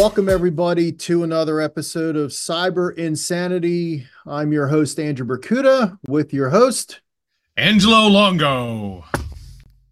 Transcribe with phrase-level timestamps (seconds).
[0.00, 4.06] Welcome, everybody, to another episode of Cyber Insanity.
[4.26, 7.02] I'm your host, Andrew Berkuta, with your host,
[7.58, 9.04] Angelo Longo.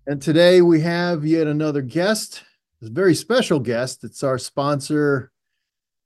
[0.06, 2.42] And today we have yet another guest,
[2.82, 4.02] a very special guest.
[4.02, 5.30] It's our sponsor,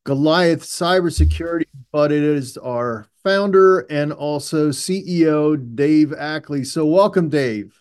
[0.02, 6.64] Goliath Cybersecurity, but it is our founder and also CEO, Dave Ackley.
[6.64, 7.80] So, welcome, Dave.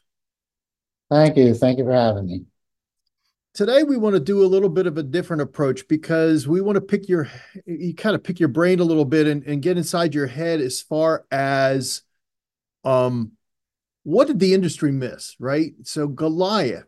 [1.09, 1.55] Thank you.
[1.55, 2.45] Thank you for having me.
[3.53, 6.75] Today we want to do a little bit of a different approach because we want
[6.75, 7.29] to pick your
[7.65, 10.61] you kind of pick your brain a little bit and, and get inside your head
[10.61, 12.03] as far as
[12.85, 13.33] um
[14.03, 15.73] what did the industry miss, right?
[15.83, 16.87] So Goliath,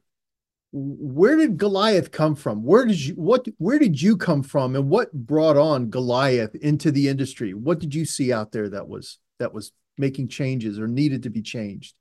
[0.72, 2.64] where did Goliath come from?
[2.64, 6.91] Where did you what where did you come from and what brought on Goliath into
[6.91, 7.53] the industry?
[7.53, 11.30] What did you see out there that was that was making changes or needed to
[11.30, 11.94] be changed?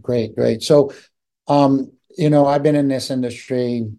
[0.00, 0.62] Great, great.
[0.62, 0.92] So
[1.48, 3.90] um you know, I've been in this industry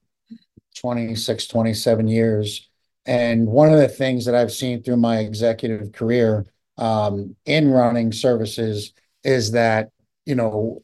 [0.78, 2.70] 26, 27 years.
[3.06, 6.46] And one of the things that I've seen through my executive career
[6.78, 9.90] um, in running services is that,
[10.26, 10.82] you know,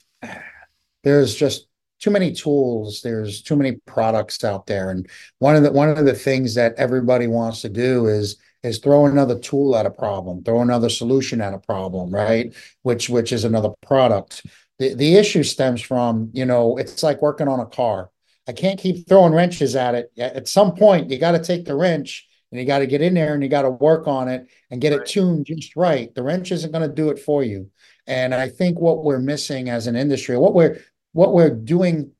[1.04, 1.68] there's just
[2.00, 5.08] too many tools there's too many products out there and
[5.40, 9.06] one of the one of the things that everybody wants to do is is throw
[9.06, 13.44] another tool at a problem throw another solution at a problem right which which is
[13.44, 14.45] another product
[14.82, 18.10] the, the issue stems from, you know, it's like working on a car.
[18.48, 20.12] I can't keep throwing wrenches at it.
[20.18, 23.14] At some point, you got to take the wrench and you got to get in
[23.14, 25.02] there and you got to work on it and get right.
[25.02, 26.14] it tuned just right.
[26.16, 27.70] The wrench isn't going to do it for you.
[28.08, 30.82] And I think what we're missing as an industry, what we're
[31.14, 32.14] what we're doing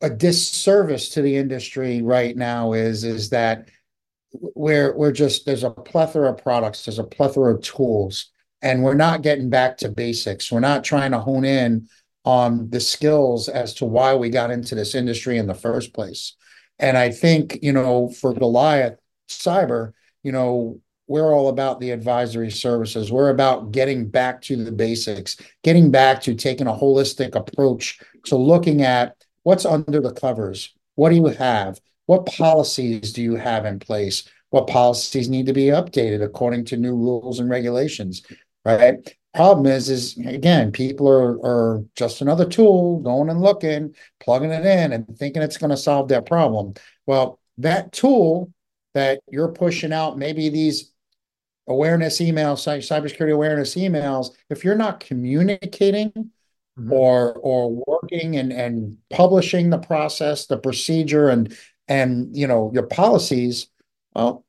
[0.00, 3.68] a disservice to the industry right now is is that
[4.32, 8.30] we're we're just there's a plethora of products, there's a plethora of tools
[8.62, 10.50] and we're not getting back to basics.
[10.50, 11.88] We're not trying to hone in
[12.24, 16.34] on the skills as to why we got into this industry in the first place.
[16.78, 22.50] And I think, you know, for Goliath Cyber, you know, we're all about the advisory
[22.50, 23.10] services.
[23.10, 28.36] We're about getting back to the basics, getting back to taking a holistic approach to
[28.36, 30.74] looking at what's under the covers.
[30.96, 31.80] What do you have?
[32.06, 34.28] What policies do you have in place?
[34.50, 38.22] What policies need to be updated according to new rules and regulations?
[38.76, 39.16] Right?
[39.34, 44.64] Problem is, is again, people are are just another tool going and looking, plugging it
[44.64, 46.74] in, and thinking it's going to solve their problem.
[47.06, 48.52] Well, that tool
[48.94, 50.92] that you're pushing out, maybe these
[51.68, 56.92] awareness emails, cybersecurity awareness emails, if you're not communicating mm-hmm.
[56.92, 61.56] or or working and and publishing the process, the procedure, and
[61.86, 63.68] and you know your policies,
[64.14, 64.44] well,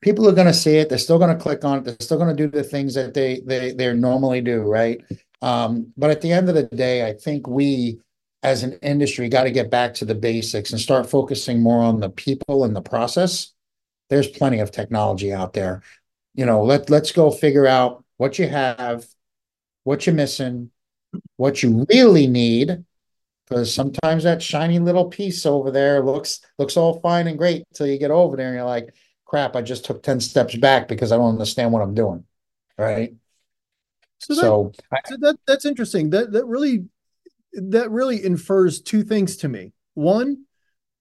[0.00, 0.88] people are going to see it.
[0.88, 1.84] They're still going to click on it.
[1.84, 5.00] They're still going to do the things that they they they normally do, right?
[5.42, 8.00] Um, but at the end of the day, I think we
[8.42, 12.00] as an industry got to get back to the basics and start focusing more on
[12.00, 13.52] the people and the process.
[14.10, 15.82] There's plenty of technology out there.
[16.34, 19.04] You know, let let's go figure out what you have,
[19.84, 20.70] what you're missing,
[21.36, 22.84] what you really need.
[23.46, 27.86] Because sometimes that shiny little piece over there looks looks all fine and great until
[27.86, 28.94] you get over there and you're like,
[29.28, 32.24] crap, I just took 10 steps back because I don't understand what I'm doing.
[32.76, 33.14] Right.
[34.18, 34.72] So, that, so,
[35.06, 36.10] so that that's interesting.
[36.10, 36.86] That that really
[37.52, 39.72] that really infers two things to me.
[39.94, 40.44] One,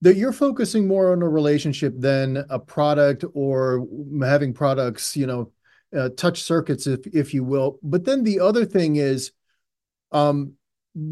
[0.01, 3.87] that you're focusing more on a relationship than a product or
[4.21, 5.51] having products, you know,
[5.97, 7.79] uh, touch circuits, if if you will.
[7.81, 9.31] But then the other thing is,
[10.11, 10.53] um,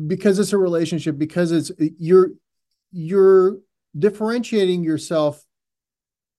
[0.05, 2.31] because it's a relationship, because it's you're
[2.91, 3.57] you're
[3.97, 5.44] differentiating yourself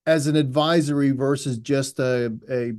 [0.07, 2.73] as an advisory versus just a a,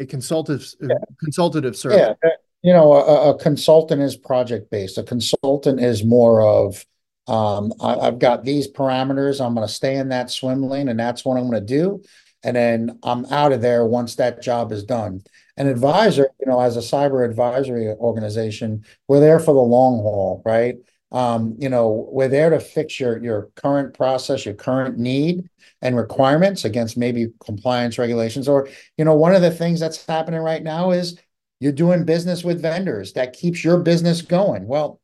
[0.00, 0.96] a consultative yeah.
[1.20, 2.16] consultative service?
[2.22, 2.30] Yeah,
[2.62, 4.98] you know, a, a consultant is project based.
[4.98, 6.84] A consultant is more of
[7.28, 9.44] um, I, have got these parameters.
[9.44, 12.02] I'm going to stay in that swim lane, and that's what I'm going to do.
[12.42, 15.22] And then I'm out of there once that job is done.
[15.56, 20.42] An advisor, you know, as a cyber advisory organization, we're there for the long haul,
[20.46, 20.76] right?
[21.10, 25.48] Um, you know, we're there to fix your your current process, your current need
[25.80, 28.48] and requirements against maybe compliance regulations.
[28.48, 31.18] Or, you know, one of the things that's happening right now is
[31.60, 34.66] you're doing business with vendors that keeps your business going.
[34.66, 35.00] Well,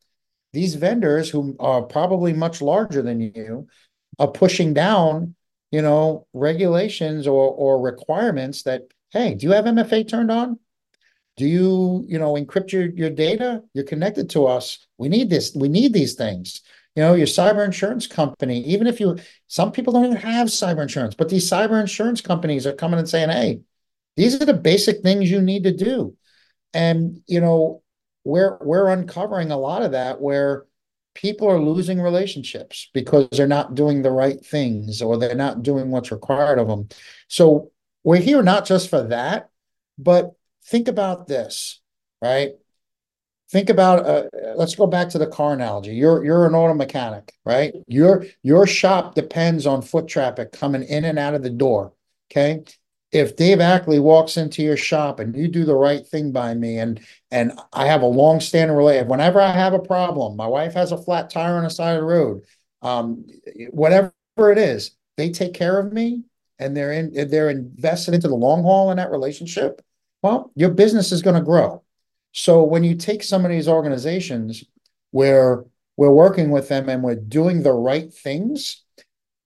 [0.52, 3.66] these vendors who are probably much larger than you
[4.18, 5.34] are pushing down,
[5.70, 10.58] you know, regulations or or requirements that, hey, do you have MFA turned on?
[11.36, 13.62] Do you, you know, encrypt your, your data?
[13.72, 14.86] You're connected to us.
[14.98, 15.54] We need this.
[15.54, 16.60] We need these things.
[16.94, 20.82] You know, your cyber insurance company, even if you, some people don't even have cyber
[20.82, 23.60] insurance, but these cyber insurance companies are coming and saying, hey,
[24.16, 26.16] these are the basic things you need to do.
[26.72, 27.82] And, you know,
[28.22, 30.66] we're, we're uncovering a lot of that where
[31.14, 35.90] people are losing relationships because they're not doing the right things or they're not doing
[35.90, 36.88] what's required of them.
[37.28, 37.70] So
[38.04, 39.48] we're here not just for that,
[39.98, 40.32] but
[40.66, 41.81] think about this,
[42.22, 42.52] right?
[43.50, 44.25] Think about uh,
[44.56, 45.94] let's go back to the car analogy.
[45.94, 47.75] You're you're an auto mechanic, right?
[47.87, 51.93] Your your shop depends on foot traffic coming in and out of the door.
[52.31, 52.64] Okay
[53.14, 56.78] if Dave Ackley walks into your shop and you do the right thing by me
[56.78, 57.00] and
[57.31, 60.90] and I have a long standing relationship, whenever I have a problem, my wife has
[60.90, 62.43] a flat tire on the side of the road,
[62.82, 63.25] um,
[63.70, 66.25] whatever it is, they take care of me
[66.58, 69.81] and they're in they're invested into the long haul in that relationship.
[70.25, 71.82] Well, your business is going to grow.
[72.32, 74.65] So when you take some of these organizations
[75.11, 75.67] where
[75.99, 78.82] we're working with them and we're doing the right things,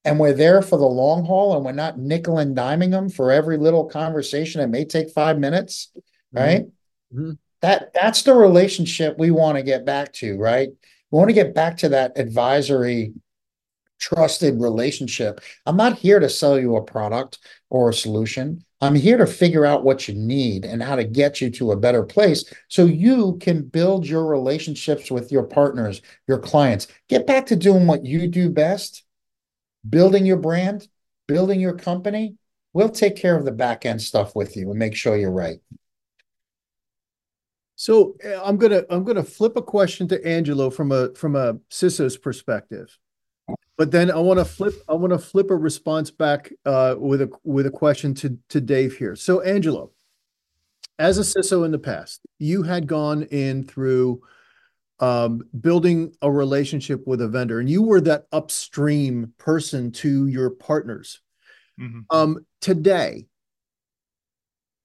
[0.05, 3.33] and we're there for the long haul and we're not nickel and diming them for
[3.33, 6.39] every little conversation that may take five minutes, mm-hmm.
[6.39, 6.63] right?
[7.13, 7.33] Mm-hmm.
[7.61, 10.69] That that's the relationship we want to get back to, right?
[11.11, 13.15] We want to get back to that advisory
[13.99, 15.41] trusted relationship.
[15.67, 18.65] I'm not here to sell you a product or a solution.
[18.81, 21.77] I'm here to figure out what you need and how to get you to a
[21.77, 26.87] better place so you can build your relationships with your partners, your clients.
[27.09, 29.05] Get back to doing what you do best
[29.89, 30.89] building your brand,
[31.27, 32.37] building your company,
[32.73, 35.61] we'll take care of the back end stuff with you and make sure you're right.
[37.77, 41.55] So eh, I'm gonna I'm gonna flip a question to Angelo from a from a
[41.71, 42.97] CISO's perspective,
[43.77, 47.23] but then I want to flip I want to flip a response back uh, with
[47.23, 49.17] a with a question to to Dave here.
[49.17, 49.93] So Angelo,
[50.99, 54.21] as a CISO in the past, you had gone in through
[55.01, 60.51] um, building a relationship with a vendor, and you were that upstream person to your
[60.51, 61.21] partners.
[61.81, 62.01] Mm-hmm.
[62.11, 63.27] Um, today,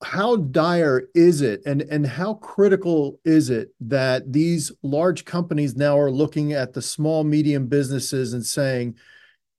[0.04, 5.98] how dire is it, and and how critical is it that these large companies now
[5.98, 8.96] are looking at the small medium businesses and saying,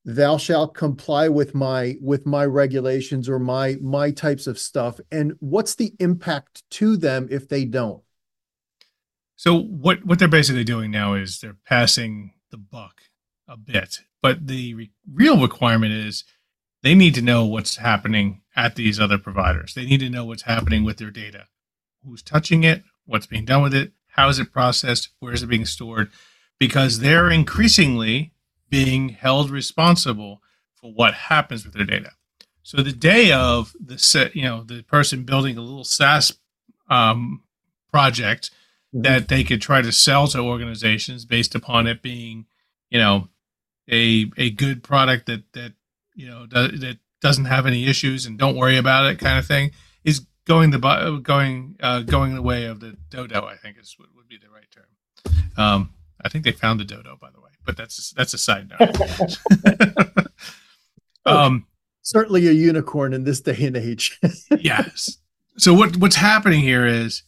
[0.05, 5.33] "Thou shalt comply with my with my regulations or my my types of stuff," and
[5.39, 8.01] what's the impact to them if they don't?
[9.35, 13.01] So what what they're basically doing now is they're passing the buck
[13.47, 16.23] a bit, but the re- real requirement is
[16.85, 19.73] they need to know what's happening at these other providers.
[19.73, 21.47] They need to know what's happening with their data,
[22.05, 25.47] who's touching it, what's being done with it, how is it processed, where is it
[25.47, 26.11] being stored,
[26.59, 28.33] because they're increasingly
[28.69, 30.43] being held responsible
[30.75, 32.11] for what happens with their data.
[32.61, 36.37] So the day of the set, you know, the person building a little SaaS
[36.87, 37.41] um,
[37.91, 38.51] project
[38.93, 42.45] that they could try to sell to organizations based upon it being,
[42.91, 43.29] you know,
[43.91, 45.73] a a good product that that
[46.15, 49.71] you know that doesn't have any issues and don't worry about it kind of thing
[50.03, 53.45] is going the going uh, going the way of the dodo.
[53.45, 55.35] I think is would be the right term.
[55.57, 58.71] Um, I think they found the dodo, by the way, but that's that's a side
[58.79, 59.37] note.
[61.25, 61.67] um,
[62.01, 64.19] certainly a unicorn in this day and age.
[64.59, 65.17] yes.
[65.57, 67.23] So what what's happening here is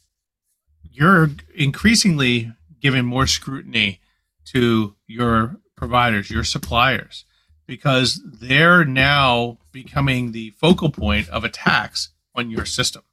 [0.92, 4.00] you're increasingly giving more scrutiny
[4.46, 7.26] to your providers, your suppliers,
[7.68, 13.04] because they're now becoming the focal point of attacks on your system.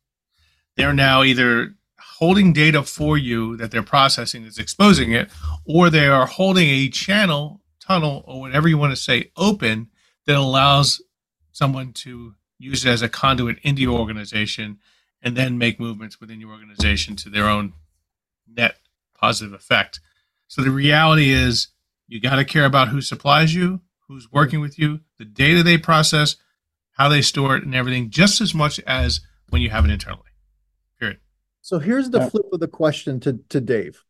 [0.76, 5.30] They're now either holding data for you that they're processing that's exposing it,
[5.66, 9.88] or they are holding a channel, tunnel, or whatever you want to say open
[10.26, 11.02] that allows
[11.52, 14.78] someone to use it as a conduit into your organization
[15.20, 17.72] and then make movements within your organization to their own
[18.46, 18.78] net
[19.18, 20.00] positive effect.
[20.46, 21.68] So the reality is
[22.06, 25.78] you got to care about who supplies you, who's working with you, the data they
[25.78, 26.36] process,
[26.92, 29.20] how they store it, and everything, just as much as
[29.50, 30.22] when you have it internally.
[30.98, 31.18] Period.
[31.62, 34.02] So here's the flip of the question to, to Dave.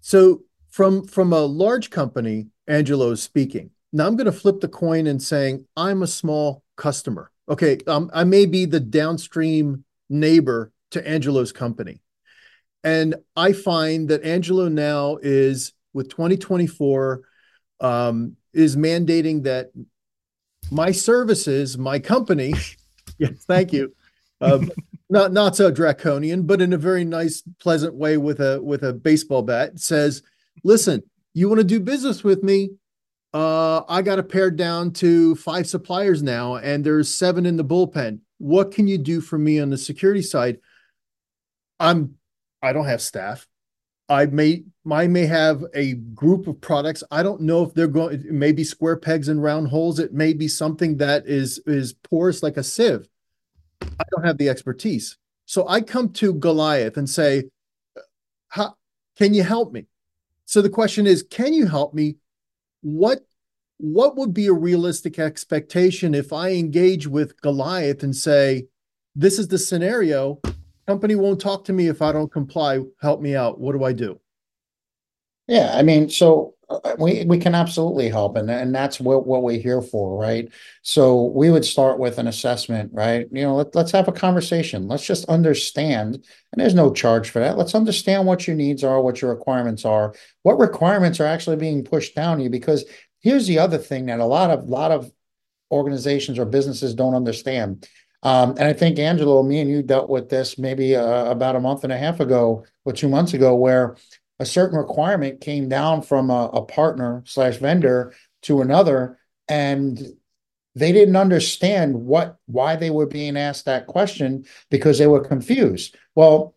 [0.00, 3.70] So from from a large company, Angelo is speaking.
[3.92, 7.30] Now I'm going to flip the coin and saying I'm a small customer.
[7.48, 12.00] Okay, um, I may be the downstream neighbor to Angelo's company.
[12.82, 17.20] And I find that Angelo now is with 2024
[17.80, 19.70] um, is mandating that
[20.70, 22.54] my services, my company,
[23.18, 23.94] yes, thank you,
[24.40, 24.70] um,
[25.10, 28.92] not not so draconian, but in a very nice, pleasant way with a with a
[28.92, 30.22] baseball bat, says,
[30.64, 31.02] "Listen,
[31.34, 32.70] you want to do business with me?
[33.32, 37.64] uh, I got a pared down to five suppliers now, and there's seven in the
[37.64, 38.20] bullpen.
[38.38, 40.58] What can you do for me on the security side?
[41.78, 42.16] I'm
[42.62, 43.46] I don't have staff.
[44.10, 47.02] I may I may have a group of products.
[47.10, 48.14] I don't know if they're going.
[48.14, 49.98] It may be square pegs and round holes.
[49.98, 53.08] It may be something that is is porous like a sieve.
[53.80, 55.16] I don't have the expertise.
[55.46, 57.44] So I come to Goliath and say,
[58.48, 58.74] "How
[59.16, 59.86] can you help me?"
[60.50, 62.16] so the question is, can you help me?
[62.82, 63.20] What
[63.76, 68.66] what would be a realistic expectation if I engage with Goliath and say,
[69.14, 70.40] this is the scenario,
[70.86, 73.60] company won't talk to me if I don't comply, help me out.
[73.60, 74.20] What do I do?
[75.46, 79.42] Yeah, I mean, so uh, we we can absolutely help, and and that's what what
[79.42, 80.48] we're here for, right?
[80.82, 83.26] So we would start with an assessment, right?
[83.32, 84.86] You know, let, let's have a conversation.
[84.86, 87.58] Let's just understand, and there's no charge for that.
[87.58, 91.82] Let's understand what your needs are, what your requirements are, what requirements are actually being
[91.82, 92.48] pushed down you.
[92.48, 92.84] Because
[93.18, 95.10] here's the other thing that a lot of lot of
[95.72, 97.88] organizations or businesses don't understand.
[98.22, 101.60] Um, and I think Angelo, me and you dealt with this maybe uh, about a
[101.60, 103.96] month and a half ago or two months ago, where
[104.38, 108.12] a certain requirement came down from a, a partner slash vendor
[108.42, 110.00] to another and
[110.74, 115.96] they didn't understand what why they were being asked that question because they were confused.
[116.14, 116.54] Well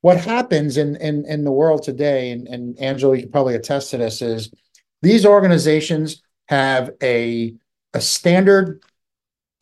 [0.00, 3.90] what happens in in, in the world today and, and angelo you can probably attest
[3.90, 4.52] to this is
[5.02, 7.54] these organizations have a
[7.94, 8.82] a standard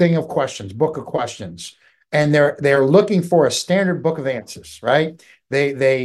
[0.02, 1.76] thing of questions book of questions
[2.10, 5.98] and they're they're looking for a standard book of answers right they they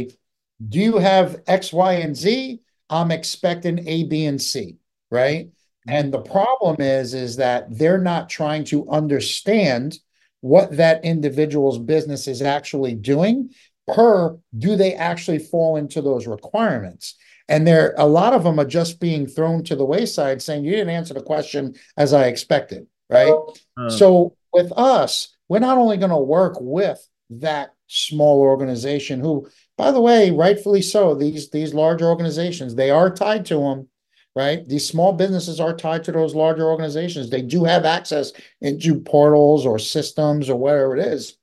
[0.66, 2.60] do you have X, Y, and Z?
[2.90, 4.76] I'm expecting A, B, and C,
[5.10, 5.48] right?
[5.86, 9.98] And the problem is, is that they're not trying to understand
[10.40, 13.50] what that individual's business is actually doing
[13.88, 17.16] per do they actually fall into those requirements
[17.48, 20.70] and there a lot of them are just being thrown to the wayside saying you
[20.70, 23.34] didn't answer the question as i expected right
[23.76, 23.88] uh.
[23.88, 29.48] so with us we're not only going to work with that small organization who
[29.78, 31.14] by the way, rightfully so.
[31.14, 33.88] These these large organizations they are tied to them,
[34.34, 34.68] right?
[34.68, 37.30] These small businesses are tied to those larger organizations.
[37.30, 41.38] They do have access into portals or systems or whatever it is.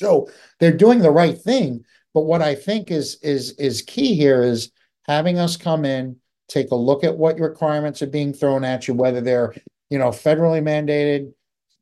[0.00, 1.84] So they're doing the right thing.
[2.14, 4.72] But what I think is is is key here is
[5.02, 6.16] having us come in,
[6.48, 9.54] take a look at what requirements are being thrown at you, whether they're
[9.90, 11.32] you know federally mandated,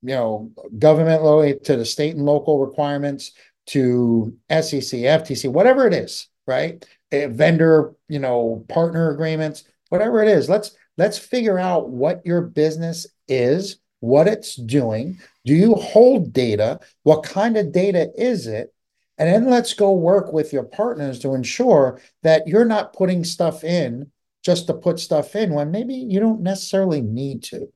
[0.03, 3.33] you know government low to the state and local requirements
[3.67, 6.85] to SEC, FTC, whatever it is, right?
[7.13, 10.49] Vendor, you know, partner agreements, whatever it is.
[10.49, 15.21] Let's let's figure out what your business is, what it's doing.
[15.45, 16.81] Do you hold data?
[17.03, 18.75] What kind of data is it?
[19.17, 23.63] And then let's go work with your partners to ensure that you're not putting stuff
[23.63, 24.11] in
[24.43, 27.73] just to put stuff in when maybe you don't necessarily need to,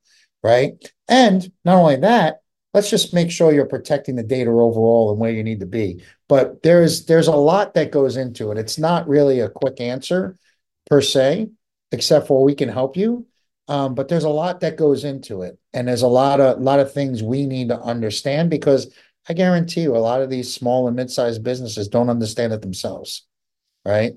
[0.48, 0.92] right?
[1.08, 2.40] And not only that,
[2.72, 6.02] let's just make sure you're protecting the data overall and where you need to be.
[6.26, 8.58] But there's there's a lot that goes into it.
[8.58, 10.36] It's not really a quick answer
[10.88, 11.50] per se,
[11.92, 13.26] except for we can help you.
[13.68, 16.80] Um, but there's a lot that goes into it, and there's a lot of lot
[16.80, 18.90] of things we need to understand because
[19.28, 23.26] I guarantee you, a lot of these small and mid-sized businesses don't understand it themselves,
[23.84, 24.14] right?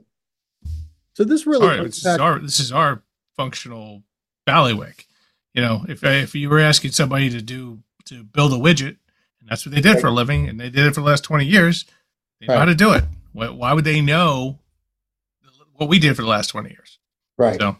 [1.15, 3.03] So this really Sorry, this, back- is our, this is our
[3.35, 4.03] functional
[4.45, 5.05] bailiwick.
[5.53, 8.97] You know, if if you were asking somebody to do to build a widget,
[9.39, 11.23] and that's what they did for a living, and they did it for the last
[11.23, 11.85] twenty years.
[12.39, 13.03] They know how to do it.
[13.33, 14.59] Why, why would they know
[15.73, 16.99] what we did for the last twenty years?
[17.37, 17.59] Right.
[17.59, 17.75] So,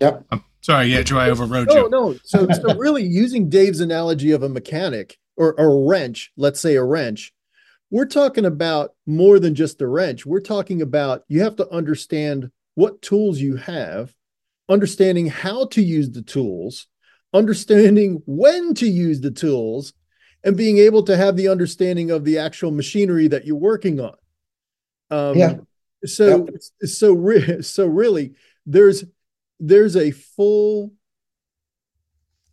[0.00, 0.24] yep.
[0.30, 1.90] I'm sorry, yeah, Joe, I overrode no, you.
[1.90, 2.18] No, no.
[2.24, 6.74] So, so really, using Dave's analogy of a mechanic or, or a wrench, let's say
[6.74, 7.32] a wrench,
[7.90, 10.26] we're talking about more than just a wrench.
[10.26, 14.14] We're talking about you have to understand what tools you have,
[14.68, 16.86] understanding how to use the tools,
[17.32, 19.92] understanding when to use the tools
[20.44, 24.14] and being able to have the understanding of the actual machinery that you're working on.
[25.10, 25.54] Um, yeah.
[26.04, 26.46] So,
[26.82, 29.04] so, re- so really, there's
[29.58, 30.92] there's a full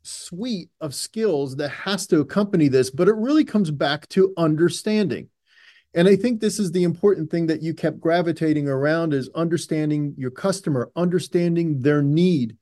[0.04, 5.30] suite of skills that has to accompany this, but it really comes back to understanding.
[5.94, 10.16] And I think this is the important thing that you kept gravitating around is understanding
[10.18, 12.58] your customer, understanding their need,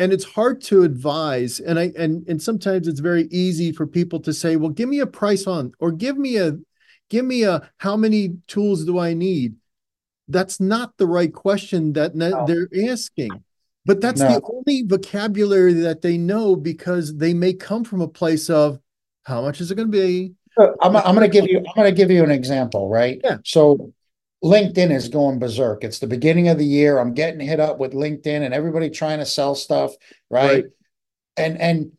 [0.00, 4.18] and it's hard to advise and i and and sometimes it's very easy for people
[4.18, 6.56] to say well give me a price on or give me a
[7.10, 9.54] give me a how many tools do i need
[10.28, 12.46] that's not the right question that no.
[12.46, 13.30] they're asking
[13.84, 14.28] but that's no.
[14.28, 18.78] the only vocabulary that they know because they may come from a place of
[19.24, 20.32] how much is it going to be
[20.80, 23.20] I'm, I'm going to give you I'm going to give you an example, right?
[23.22, 23.38] Yeah.
[23.44, 23.92] So
[24.44, 25.84] LinkedIn is going berserk.
[25.84, 26.98] It's the beginning of the year.
[26.98, 29.92] I'm getting hit up with LinkedIn and everybody trying to sell stuff,
[30.30, 30.50] right?
[30.50, 30.64] right?
[31.36, 31.92] And and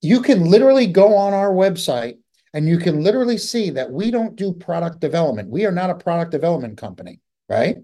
[0.00, 2.18] you can literally go on our website
[2.54, 5.48] and you can literally see that we don't do product development.
[5.48, 7.76] We are not a product development company, right?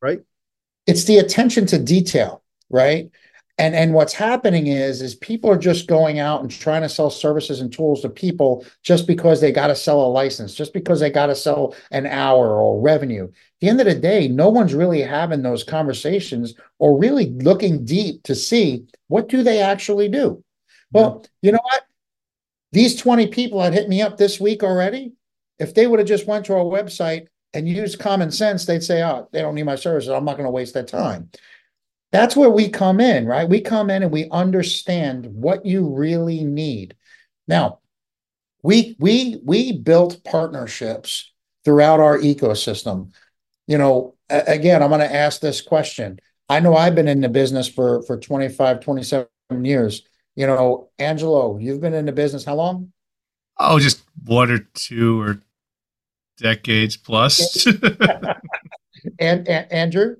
[0.00, 0.20] Right.
[0.86, 3.10] It's the attention to detail, right?
[3.58, 7.08] And and what's happening is is people are just going out and trying to sell
[7.08, 11.00] services and tools to people just because they got to sell a license, just because
[11.00, 13.24] they got to sell an hour or revenue.
[13.24, 17.86] At the end of the day, no one's really having those conversations or really looking
[17.86, 20.44] deep to see what do they actually do.
[20.92, 21.82] Well, you know what?
[22.72, 25.12] These 20 people that hit me up this week already,
[25.58, 29.02] if they would have just went to our website and used common sense, they'd say,
[29.02, 30.10] oh, they don't need my services.
[30.10, 31.30] I'm not going to waste that time.
[32.12, 33.48] That's where we come in, right?
[33.48, 36.94] We come in and we understand what you really need.
[37.48, 37.80] Now,
[38.62, 41.32] we we we built partnerships
[41.64, 43.12] throughout our ecosystem.
[43.66, 46.20] You know, again, I'm going to ask this question.
[46.48, 49.28] I know I've been in the business for for 25, 27
[49.64, 50.02] years.
[50.36, 52.92] You know, Angelo, you've been in the business how long?
[53.58, 55.40] Oh, just one or two or
[56.36, 57.66] decades plus.
[59.18, 60.16] and, and Andrew,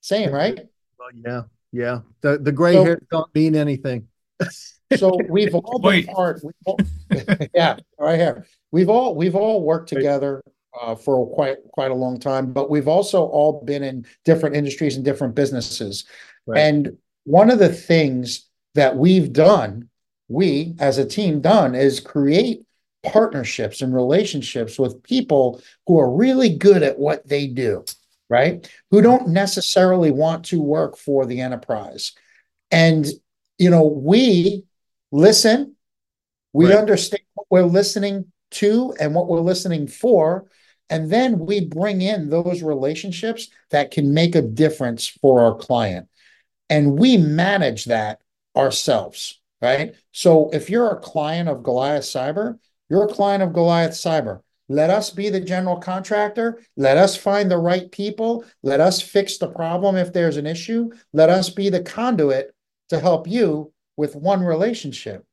[0.00, 0.66] same, right?
[1.06, 2.00] Well, yeah, yeah.
[2.20, 4.08] The the gray so, hair don't mean anything.
[4.96, 6.42] so we've all been part.
[6.64, 6.78] All,
[7.54, 8.46] yeah, right here.
[8.72, 10.42] We've all we've all worked together
[10.80, 14.96] uh, for quite quite a long time, but we've also all been in different industries
[14.96, 16.04] and different businesses.
[16.46, 16.60] Right.
[16.60, 19.88] And one of the things that we've done,
[20.28, 22.62] we as a team done, is create
[23.04, 27.84] partnerships and relationships with people who are really good at what they do
[28.28, 28.68] right?
[28.90, 32.12] Who don't necessarily want to work for the enterprise.
[32.70, 33.06] And,
[33.58, 34.64] you know, we
[35.12, 35.76] listen,
[36.52, 36.78] we right.
[36.78, 40.46] understand what we're listening to and what we're listening for.
[40.88, 46.08] And then we bring in those relationships that can make a difference for our client.
[46.68, 48.20] And we manage that
[48.56, 49.94] ourselves, right?
[50.12, 54.40] So if you're a client of Goliath Cyber, you're a client of Goliath Cyber.
[54.68, 56.60] Let us be the general contractor.
[56.76, 58.44] Let us find the right people.
[58.62, 60.90] Let us fix the problem if there's an issue.
[61.12, 62.54] Let us be the conduit
[62.88, 65.24] to help you with one relationship.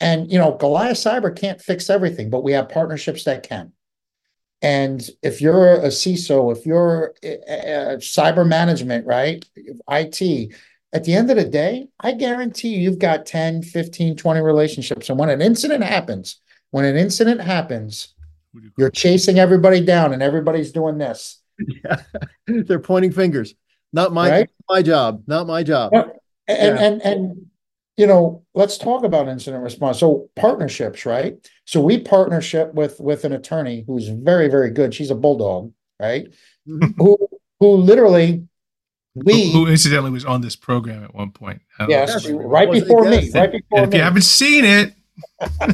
[0.00, 3.72] And, you know, Goliath Cyber can't fix everything, but we have partnerships that can.
[4.60, 10.54] And if you're a CISO, if you're a, a cyber management, right, IT,
[10.92, 15.10] at the end of the day, I guarantee you, you've got 10, 15, 20 relationships.
[15.10, 18.13] And when an incident happens, when an incident happens,
[18.76, 21.40] you're chasing everybody down and everybody's doing this.
[21.58, 22.02] Yeah.
[22.46, 23.54] They're pointing fingers.
[23.92, 24.50] Not my right?
[24.68, 25.22] my job.
[25.26, 25.92] Not my job.
[25.92, 26.10] And,
[26.48, 26.84] yeah.
[26.84, 27.46] and and
[27.96, 30.00] you know, let's talk about incident response.
[30.00, 31.36] So partnerships, right?
[31.64, 34.92] So we partnership with with an attorney who's very very good.
[34.94, 36.26] She's a bulldog, right?
[36.68, 37.00] Mm-hmm.
[37.00, 37.18] who
[37.60, 38.46] who literally
[39.14, 41.62] we who, who, incidentally was on this program at one point.
[41.88, 43.30] Yes, right before me.
[43.30, 43.98] Right before and if me.
[43.98, 44.94] you haven't seen it,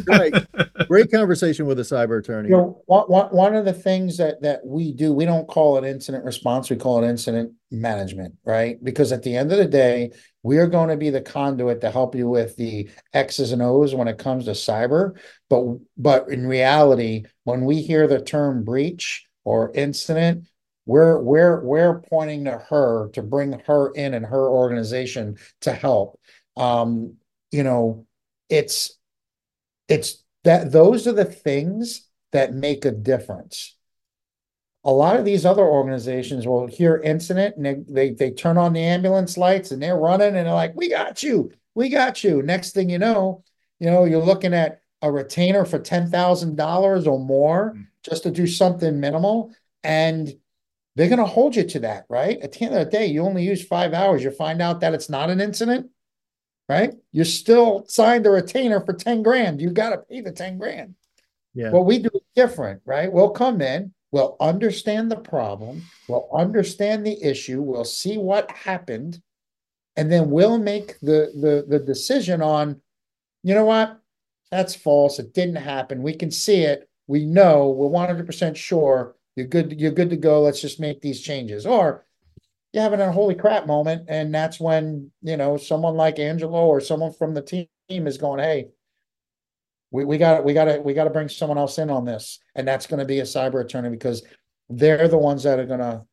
[0.06, 0.34] right.
[0.88, 2.48] Great conversation with a cyber attorney.
[2.48, 5.88] You know, one, one of the things that that we do, we don't call it
[5.88, 8.82] incident response, we call it incident management, right?
[8.82, 10.10] Because at the end of the day,
[10.42, 13.94] we are going to be the conduit to help you with the X's and O's
[13.94, 15.18] when it comes to cyber.
[15.48, 15.64] But
[15.96, 20.46] but in reality, when we hear the term breach or incident,
[20.86, 26.18] we're we're we're pointing to her to bring her in and her organization to help.
[26.56, 27.16] Um,
[27.52, 28.06] you know,
[28.48, 28.98] it's
[29.90, 33.76] it's that those are the things that make a difference.
[34.84, 38.72] A lot of these other organizations will hear incident and they, they, they turn on
[38.72, 42.40] the ambulance lights and they're running and they're like, we got you, we got you.
[42.40, 43.44] Next thing you know,
[43.78, 47.86] you know, you're looking at a retainer for $10,000 or more mm.
[48.02, 49.52] just to do something minimal.
[49.82, 50.32] And
[50.96, 52.38] they're going to hold you to that, right?
[52.40, 54.22] At the end of the day, you only use five hours.
[54.22, 55.90] You find out that it's not an incident
[56.70, 56.94] right?
[57.10, 59.60] You're still signed a retainer for 10 grand.
[59.60, 60.94] You got to pay the 10 grand.
[61.52, 61.70] Yeah.
[61.70, 63.12] What we do is different, right?
[63.12, 69.20] We'll come in, we'll understand the problem, we'll understand the issue, we'll see what happened,
[69.96, 72.80] and then we'll make the the the decision on,
[73.42, 73.98] you know what?
[74.52, 75.18] That's false.
[75.18, 76.04] It didn't happen.
[76.04, 76.88] We can see it.
[77.08, 77.70] We know.
[77.70, 79.16] We're 100% sure.
[79.34, 79.80] You're good.
[79.80, 80.42] You're good to go.
[80.42, 81.66] Let's just make these changes.
[81.66, 82.06] Or
[82.72, 84.04] you're having a holy crap moment.
[84.08, 88.40] And that's when, you know, someone like Angelo or someone from the team is going,
[88.40, 88.68] Hey,
[89.90, 92.38] we, we got we got to we got to bring someone else in on this.
[92.54, 94.22] And that's going to be a cyber attorney because
[94.68, 96.04] they're the ones that are going to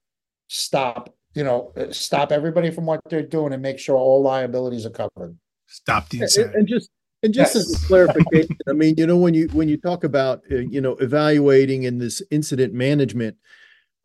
[0.48, 4.92] stop, you know, stop everybody from what they're doing and make sure all liabilities are
[4.92, 5.38] covered.
[5.68, 6.90] Stop the and, and just
[7.22, 7.68] and just yes.
[7.68, 10.82] as a clarification, I mean, you know, when you when you talk about uh, you
[10.82, 13.38] know evaluating in this incident management,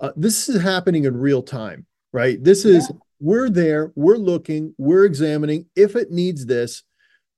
[0.01, 2.43] uh, this is happening in real time right?
[2.43, 2.97] This is yeah.
[3.21, 6.83] we're there, we're looking, we're examining if it needs this.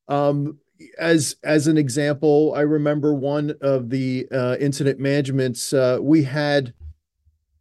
[0.08, 0.58] Um,
[0.98, 6.74] as as an example, I remember one of the uh, incident managements uh, we had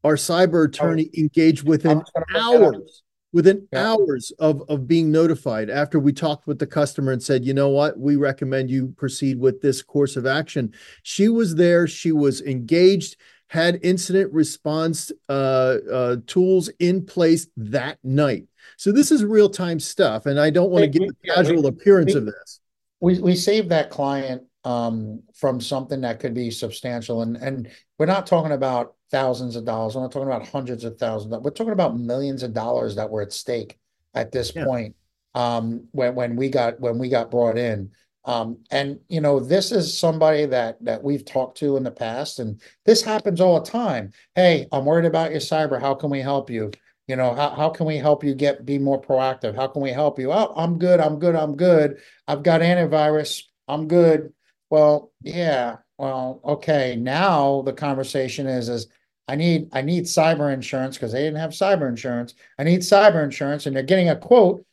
[0.03, 2.01] our cyber attorney engaged within
[2.35, 3.91] hours, within yeah.
[3.91, 7.69] hours of of being notified after we talked with the customer and said you know
[7.69, 10.73] what we recommend you proceed with this course of action
[11.03, 13.17] she was there she was engaged
[13.53, 18.45] had incident response uh, uh, tools in place that night
[18.77, 22.13] so this is real time stuff and i don't want to give the casual appearance
[22.13, 22.59] we, of this
[22.99, 28.05] we we saved that client um, from something that could be substantial and and we're
[28.05, 29.95] not talking about thousands of dollars.
[29.95, 31.31] We're not talking about hundreds of thousands.
[31.31, 33.77] We're talking about millions of dollars that were at stake
[34.15, 34.65] at this yeah.
[34.65, 34.95] point.
[35.35, 37.91] Um, when when we got when we got brought in.
[38.25, 42.39] Um, and you know, this is somebody that that we've talked to in the past,
[42.39, 44.11] and this happens all the time.
[44.35, 45.79] Hey, I'm worried about your cyber.
[45.79, 46.71] How can we help you?
[47.07, 49.55] You know, how, how can we help you get be more proactive?
[49.55, 50.31] How can we help you?
[50.31, 51.97] Oh, I'm good, I'm good, I'm good.
[52.27, 54.31] I've got antivirus, I'm good.
[54.69, 56.95] Well, yeah, well, okay.
[56.95, 58.87] Now the conversation is is
[59.27, 62.35] I need I need cyber insurance because they didn't have cyber insurance.
[62.57, 64.65] I need cyber insurance, and they're getting a quote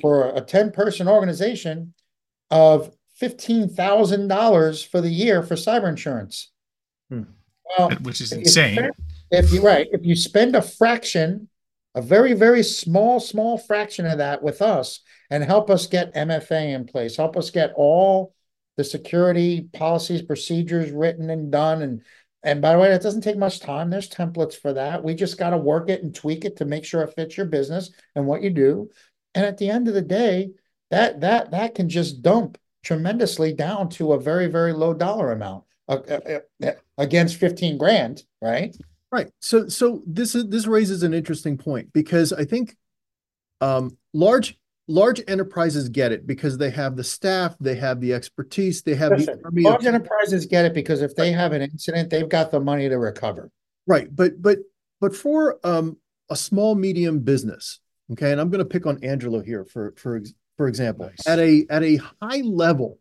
[0.00, 1.94] for a 10 person organization
[2.50, 6.50] of $15,000 for the year for cyber insurance.
[7.10, 7.22] Hmm.
[7.78, 8.76] Well, which is insane.
[8.76, 8.92] Spend,
[9.30, 11.48] if you right, if you spend a fraction,
[11.94, 16.74] a very very small small fraction of that with us and help us get MFA
[16.74, 18.34] in place, help us get all
[18.76, 22.02] the security policies, procedures written and done and
[22.42, 23.90] and by the way, it doesn't take much time.
[23.90, 25.02] There's templates for that.
[25.02, 27.46] We just got to work it and tweak it to make sure it fits your
[27.46, 28.88] business and what you do.
[29.34, 30.50] And at the end of the day,
[30.90, 35.64] that that that can just dump tremendously down to a very very low dollar amount
[35.88, 38.76] uh, uh, uh, against 15 grand, right?
[39.12, 39.28] Right.
[39.40, 42.76] So so this is this raises an interesting point because I think
[43.60, 48.82] um, large large enterprises get it because they have the staff, they have the expertise,
[48.82, 52.10] they have Listen, the large of- enterprises get it because if they have an incident,
[52.10, 53.50] they've got the money to recover.
[53.86, 54.58] Right, but but
[55.00, 57.78] but for um, a small medium business,
[58.12, 60.20] okay, and I'm going to pick on Angelo here for for
[60.56, 61.26] for example, nice.
[61.26, 62.98] at a at a high level,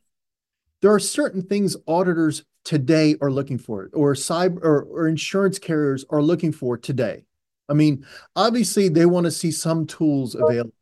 [0.81, 6.05] there are certain things auditors today are looking for, or cyber or, or insurance carriers
[6.09, 7.25] are looking for today.
[7.67, 10.73] I mean, obviously they want to see some tools available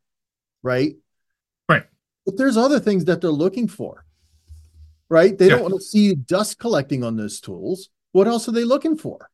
[0.63, 0.95] right?
[1.69, 1.83] Right.
[2.25, 4.05] But there's other things that they're looking for,
[5.09, 5.38] right?
[5.38, 5.55] They yeah.
[5.55, 7.89] don't want to see dust collecting on those tools.
[8.13, 9.29] What else are they looking for?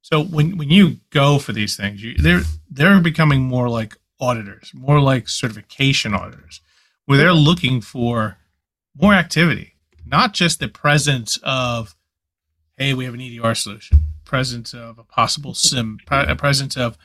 [0.00, 4.72] So when when you go for these things, you, they're they're becoming more like auditors,
[4.74, 6.60] more like certification auditors,
[7.06, 8.38] where they're looking for
[8.98, 9.74] more activity,
[10.06, 11.94] not just the presence of,
[12.76, 16.96] hey, we have an EDR solution, presence of a possible SIEM, a presence of,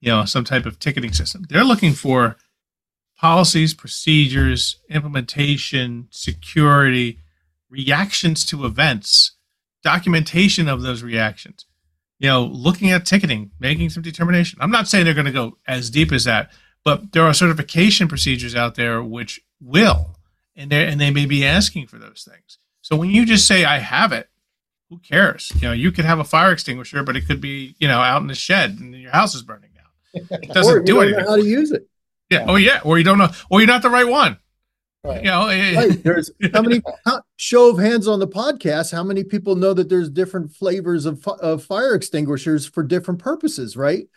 [0.00, 1.44] you know, some type of ticketing system.
[1.48, 2.36] They're looking for
[3.16, 7.18] policies, procedures, implementation, security,
[7.68, 9.32] reactions to events,
[9.82, 11.64] documentation of those reactions.
[12.20, 14.58] You know, looking at ticketing, making some determination.
[14.60, 16.50] I'm not saying they're going to go as deep as that,
[16.88, 20.16] but there are certification procedures out there which will,
[20.56, 22.56] and they and they may be asking for those things.
[22.80, 24.30] So when you just say I have it,
[24.88, 25.52] who cares?
[25.56, 28.22] You know, you could have a fire extinguisher, but it could be you know out
[28.22, 30.28] in the shed and your house is burning down.
[30.42, 31.26] It doesn't do anything.
[31.26, 31.86] how to use it.
[32.30, 32.46] Yeah.
[32.48, 32.80] Oh, yeah.
[32.84, 34.38] Or you don't know, or you're not the right one.
[35.04, 35.24] Right.
[35.24, 35.76] You know, eh, eh.
[35.76, 36.02] right.
[36.02, 38.92] there's how many how, show of hands on the podcast?
[38.92, 43.76] How many people know that there's different flavors of, of fire extinguishers for different purposes,
[43.76, 44.08] right?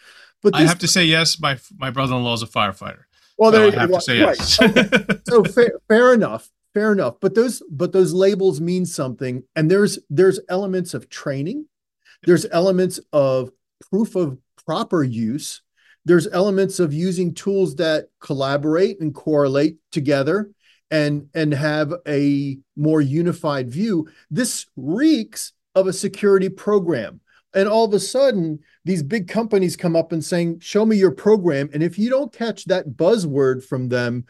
[0.44, 1.40] But I have to say yes.
[1.40, 3.04] My my brother-in-law is a firefighter.
[3.38, 4.62] Well, there so I have well, to say yes.
[4.62, 5.20] Right.
[5.28, 7.16] so fair, fair enough, fair enough.
[7.22, 11.68] But those but those labels mean something, and there's there's elements of training,
[12.24, 13.52] there's elements of
[13.90, 15.62] proof of proper use
[16.06, 20.52] there's elements of using tools that collaborate and correlate together
[20.90, 27.21] and and have a more unified view this reeks of a security program
[27.54, 31.12] and all of a sudden these big companies come up and saying show me your
[31.12, 34.26] program and if you don't catch that buzzword from them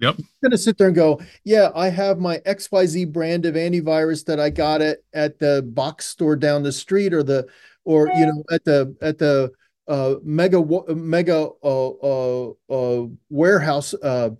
[0.00, 0.14] Yep.
[0.18, 4.24] I'm going to sit there and go, yeah, I have my XYZ brand of antivirus
[4.24, 7.46] that I got it at the box store down the street or the
[7.84, 9.52] or you know at the at the
[9.88, 10.62] uh, mega
[10.94, 14.30] mega uh, uh, uh, warehouse uh,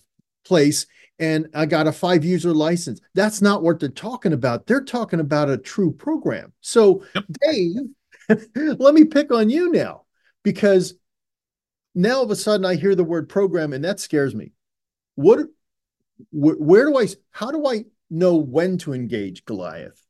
[0.46, 0.86] place
[1.18, 3.00] and I got a five user license.
[3.14, 4.66] That's not what they're talking about.
[4.66, 6.52] They're talking about a true program.
[6.62, 7.24] So, yep.
[7.46, 7.76] Dave,
[8.54, 10.02] let me pick on you now
[10.42, 10.94] because
[11.94, 14.52] now all of a sudden I hear the word program and that scares me.
[15.16, 15.40] What,
[16.30, 20.00] wh- where do I, how do I know when to engage Goliath?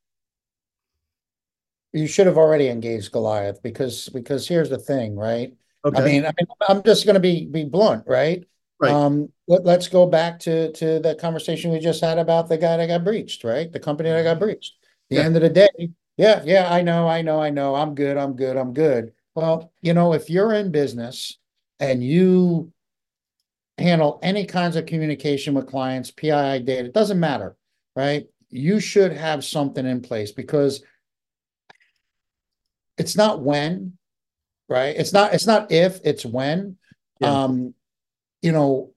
[1.93, 5.53] you should have already engaged Goliath because because here's the thing, right?
[5.85, 6.01] Okay.
[6.01, 8.45] I mean, I mean, I'm just going to be be blunt, right?
[8.79, 8.93] Right.
[8.93, 12.77] Um, let, us go back to to the conversation we just had about the guy
[12.77, 13.71] that got breached, right?
[13.71, 14.75] The company that got breached.
[15.09, 15.23] the yeah.
[15.23, 17.75] end of the day, yeah, yeah, I know, I know, I know.
[17.75, 18.19] I'm good.
[18.19, 18.59] I'm good.
[18.59, 19.13] I'm good.
[19.35, 21.39] Well, you know, if you're in business
[21.79, 22.75] and you
[23.79, 27.57] handle any kinds of communication with clients, PII data, it doesn't matter,
[27.97, 28.27] right?
[28.51, 30.85] You should have something in place because
[32.99, 33.97] it's not when,
[34.69, 34.95] right?
[34.95, 36.77] It's not, it's not if, it's when.
[37.19, 37.45] Yeah.
[37.45, 37.73] Um,
[38.43, 38.93] you know,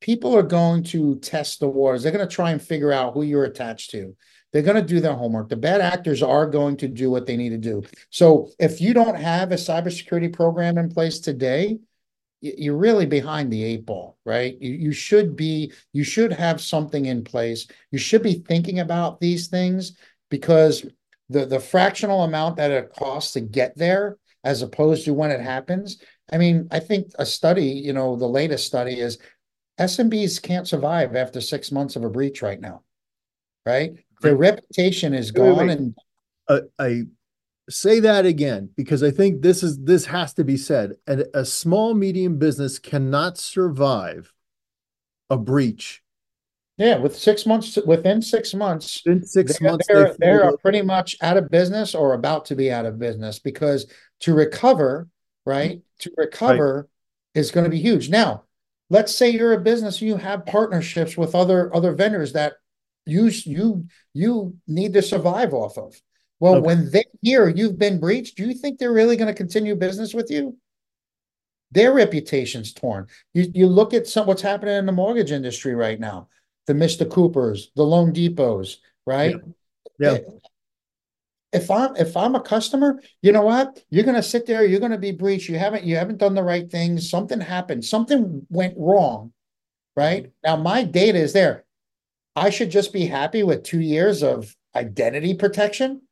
[0.00, 2.02] people are going to test the waters.
[2.02, 4.16] They're going to try and figure out who you're attached to.
[4.52, 5.48] They're going to do their homework.
[5.48, 7.82] The bad actors are going to do what they need to do.
[8.10, 11.78] So if you don't have a cybersecurity program in place today,
[12.40, 14.56] you're really behind the eight ball, right?
[14.60, 17.66] You, you should be, you should have something in place.
[17.90, 19.96] You should be thinking about these things
[20.30, 20.86] because
[21.28, 25.40] the, the fractional amount that it costs to get there as opposed to when it
[25.40, 26.00] happens.
[26.32, 29.18] I mean, I think a study, you know, the latest study is
[29.78, 32.82] SMBs can't survive after six months of a breach right now.
[33.66, 34.04] Right?
[34.20, 35.78] Their reputation is Wait, wait, gone wait.
[35.78, 35.94] and
[36.48, 37.02] Uh, I
[37.68, 40.94] say that again because I think this is this has to be said.
[41.06, 44.32] And a small medium business cannot survive
[45.30, 46.02] a breach
[46.78, 49.86] yeah, with six months, within six months, in 6 they're, months.
[49.88, 53.40] they're, they they're pretty much out of business or about to be out of business
[53.40, 55.08] because to recover,
[55.44, 55.80] right?
[56.00, 56.88] To recover
[57.34, 58.08] is going to be huge.
[58.10, 58.44] Now,
[58.90, 62.54] let's say you're a business and you have partnerships with other other vendors that
[63.08, 66.00] you you you need to survive off of.
[66.40, 66.66] Well, Okay.
[66.66, 70.14] when they hear you've been breached, do you think they're really going to continue business
[70.14, 70.56] with you?
[71.72, 73.06] Their reputation's torn.
[73.34, 76.28] You you look at some what's happening in the mortgage industry right now.
[76.66, 77.10] The Mr.
[77.10, 79.36] Coopers, the Loan Depots, right?
[79.98, 80.12] Yeah.
[80.12, 80.20] Eh,
[81.52, 83.82] if I'm if I'm a customer, you know what?
[83.90, 85.48] You're gonna sit there, you're gonna be breached.
[85.48, 87.08] You haven't you haven't done the right things.
[87.10, 89.32] Something happened, something went wrong,
[89.96, 90.30] right?
[90.44, 91.64] Now my data is there.
[92.38, 96.02] I should just be happy with two years of identity protection.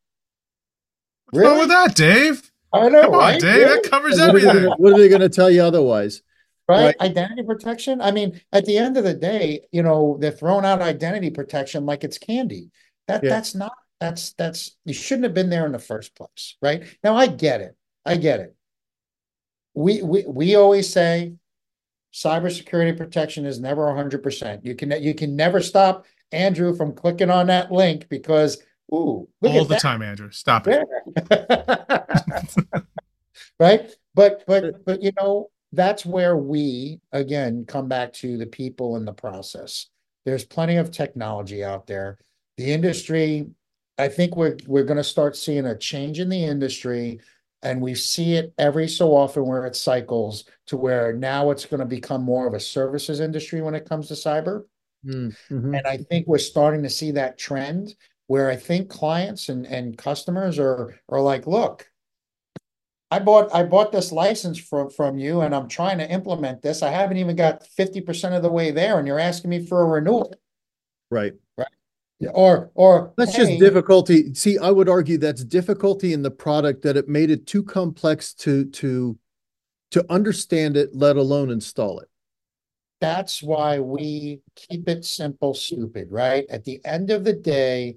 [1.30, 2.50] What's wrong with that, Dave?
[2.72, 3.40] I know, Come on, right?
[3.40, 3.54] Dave.
[3.54, 3.74] Really?
[3.82, 4.52] That covers What are, everything.
[4.52, 6.22] gonna, what are they gonna tell you otherwise?
[6.68, 6.86] right?
[6.86, 6.96] Right.
[7.00, 8.00] Identity protection.
[8.00, 11.86] I mean, at the end of the day, you know, they're throwing out identity protection
[11.86, 12.70] like it's candy.
[13.08, 13.30] That Yeah.
[13.30, 16.84] that's not that's that's you shouldn't have been there in the first place, right?
[17.02, 17.76] Now I get it.
[18.04, 18.54] I get it.
[19.74, 21.34] We we we always say
[22.12, 24.64] cybersecurity protection is never 100%.
[24.64, 28.58] You can you can never stop Andrew from clicking on that link because
[28.92, 29.80] ooh, All the that.
[29.80, 30.30] time, Andrew.
[30.30, 30.86] Stop it.
[33.60, 38.96] right but but but you know that's where we again come back to the people
[38.96, 39.86] in the process
[40.24, 42.18] there's plenty of technology out there
[42.56, 43.46] the industry
[43.98, 47.20] i think we're we're going to start seeing a change in the industry
[47.62, 51.80] and we see it every so often where it cycles to where now it's going
[51.80, 54.64] to become more of a services industry when it comes to cyber
[55.04, 55.76] Mm, mhm.
[55.78, 57.94] and I think we're starting to see that trend
[58.26, 61.88] where I think clients and, and customers are are like, look,
[63.10, 66.82] I bought I bought this license from from you and I'm trying to implement this.
[66.82, 69.86] I haven't even got 50% of the way there, and you're asking me for a
[69.86, 70.34] renewal.
[71.10, 71.34] Right.
[72.18, 72.30] Yeah.
[72.30, 74.32] Or or That's hey, just difficulty.
[74.34, 78.32] See, I would argue that's difficulty in the product that it made it too complex
[78.34, 79.18] to to
[79.90, 82.08] to understand it, let alone install it.
[83.00, 86.46] That's why we keep it simple, stupid, right?
[86.48, 87.96] At the end of the day,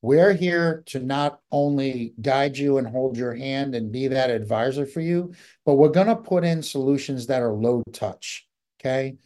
[0.00, 4.86] we're here to not only guide you and hold your hand and be that advisor
[4.86, 5.32] for you,
[5.66, 8.46] but we're going to put in solutions that are low touch.
[8.80, 9.16] Okay.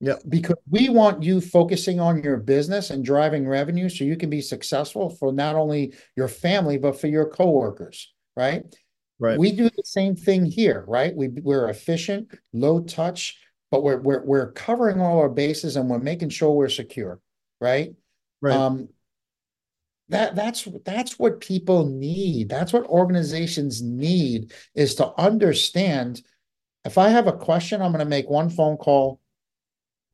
[0.00, 0.16] Yeah.
[0.28, 4.40] Because we want you focusing on your business and driving revenue so you can be
[4.40, 8.64] successful for not only your family, but for your coworkers, right?
[9.18, 9.38] Right.
[9.38, 11.14] We do the same thing here, right?
[11.14, 13.36] We we're efficient, low touch,
[13.70, 17.20] but we're we're we're covering all our bases and we're making sure we're secure,
[17.60, 17.94] right?
[18.40, 18.56] Right.
[18.56, 18.88] Um,
[20.08, 22.48] that that's that's what people need.
[22.48, 26.22] That's what organizations need is to understand.
[26.84, 29.20] If I have a question, I'm going to make one phone call,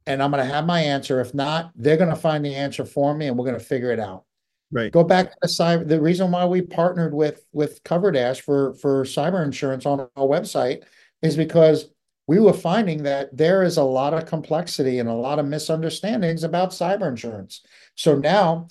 [0.07, 1.21] and I'm going to have my answer.
[1.21, 3.93] If not, they're going to find the answer for me, and we're going to figure
[3.93, 4.25] it out
[4.73, 4.93] right.
[4.93, 9.05] go back to the cyber the reason why we partnered with with coverdash for for
[9.05, 10.83] cyber insurance on our website
[11.23, 11.89] is because
[12.27, 16.45] we were finding that there is a lot of complexity and a lot of misunderstandings
[16.45, 17.63] about cyber insurance
[17.95, 18.69] so now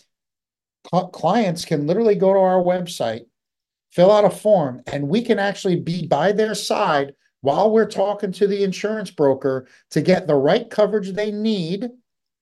[0.91, 3.25] cl- clients can literally go to our website
[3.91, 8.31] fill out a form and we can actually be by their side while we're talking
[8.31, 11.89] to the insurance broker to get the right coverage they need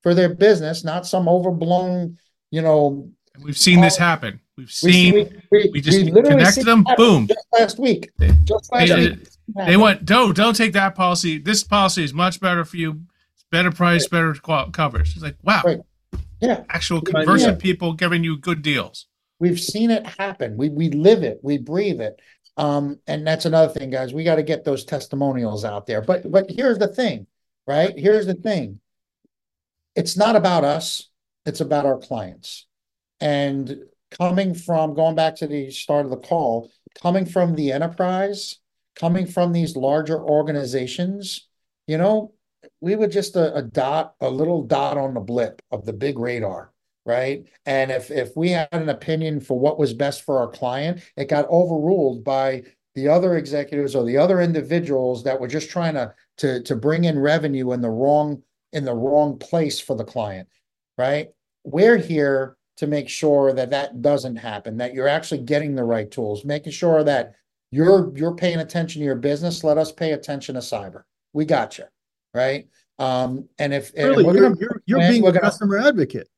[0.02, 2.18] for their business not some overblown
[2.50, 3.08] you know
[3.42, 4.40] We've seen this happen.
[4.56, 7.26] We've we, seen we, we, we just literally connected them, boom.
[7.26, 8.10] Just last week.
[8.44, 9.28] Just last week.
[9.66, 11.38] They want don't don't take that policy.
[11.38, 13.02] This policy is much better for you.
[13.34, 15.12] It's better price, better qual- coverage.
[15.14, 15.80] It's like wow, Right.
[16.40, 16.64] Yeah.
[16.68, 17.12] actual Yeah.
[17.12, 19.06] conversant people giving you good deals.
[19.40, 20.56] We've seen it happen.
[20.56, 21.40] We we live it.
[21.42, 22.20] We breathe it.
[22.56, 24.14] Um, and that's another thing, guys.
[24.14, 26.00] We got to get those testimonials out there.
[26.00, 27.26] But but here's the thing.
[27.66, 27.98] right?
[27.98, 28.78] Here's the thing.
[29.96, 31.08] It's not about us,
[31.46, 32.66] it's about our clients.
[33.20, 33.84] And
[34.18, 38.58] coming from going back to the start of the call, coming from the enterprise,
[38.96, 41.48] coming from these larger organizations,
[41.86, 42.32] you know,
[42.80, 46.18] we were just a, a dot, a little dot on the blip of the big
[46.18, 46.72] radar
[47.06, 47.46] right?
[47.66, 51.28] And if if we had an opinion for what was best for our client, it
[51.28, 52.62] got overruled by
[52.94, 57.04] the other executives or the other individuals that were just trying to to to bring
[57.04, 60.48] in revenue in the wrong in the wrong place for the client,
[60.96, 61.28] right?
[61.64, 66.10] We're here to make sure that that doesn't happen, that you're actually getting the right
[66.10, 67.34] tools, making sure that
[67.74, 69.64] you're you're paying attention to your business.
[69.64, 71.02] Let us pay attention to cyber.
[71.32, 71.84] We got you,
[72.32, 72.68] right?
[72.98, 76.28] Um, and if really, and you're, gonna, you're, you're being a customer advocate.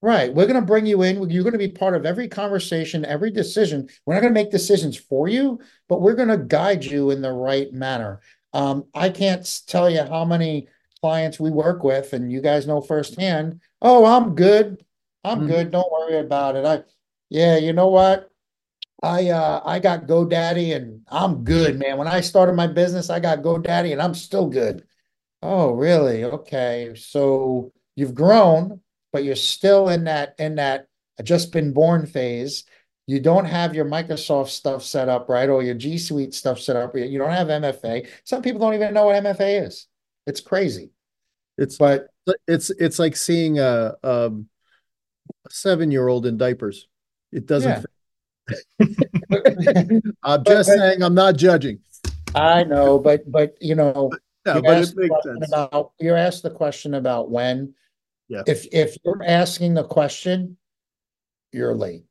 [0.00, 0.34] Right.
[0.34, 1.30] We're going to bring you in.
[1.30, 3.88] You're going to be part of every conversation, every decision.
[4.04, 7.22] We're not going to make decisions for you, but we're going to guide you in
[7.22, 8.20] the right manner.
[8.52, 10.68] Um, I can't tell you how many
[11.00, 13.60] clients we work with, and you guys know firsthand.
[13.80, 14.84] Oh, I'm good.
[15.24, 15.46] I'm mm-hmm.
[15.48, 15.70] good.
[15.70, 16.66] Don't worry about it.
[16.66, 16.82] I,
[17.30, 18.30] yeah, you know what?
[19.02, 21.78] I uh I got GoDaddy and I'm good, mm-hmm.
[21.80, 21.98] man.
[21.98, 24.84] When I started my business, I got GoDaddy and I'm still good.
[25.42, 26.24] Oh, really?
[26.24, 26.94] Okay.
[26.96, 28.80] So you've grown,
[29.12, 32.64] but you're still in that in that uh, just been born phase.
[33.06, 36.76] You don't have your Microsoft stuff set up right, or your G Suite stuff set
[36.76, 36.96] up.
[36.96, 38.08] You don't have MFA.
[38.24, 39.86] Some people don't even know what MFA is.
[40.26, 40.90] It's crazy.
[41.58, 42.08] It's but
[42.48, 44.48] it's it's like seeing a, um,
[45.44, 46.88] a, a seven year old in diapers.
[47.32, 47.70] It doesn't.
[47.70, 47.82] Yeah.
[50.22, 51.02] I'm just but, saying.
[51.02, 51.80] I'm not judging.
[52.34, 54.10] I know, but but you know,
[54.44, 55.48] no, but it makes sense.
[55.52, 57.74] About, you're asked the question about when
[58.28, 58.42] yeah.
[58.46, 60.56] If if you're asking the question,
[61.52, 62.04] you're late.